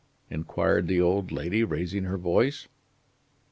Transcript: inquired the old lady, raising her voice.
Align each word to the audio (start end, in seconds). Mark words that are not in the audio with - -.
inquired 0.31 0.87
the 0.87 0.99
old 0.99 1.31
lady, 1.31 1.63
raising 1.63 2.05
her 2.05 2.17
voice. 2.17 2.67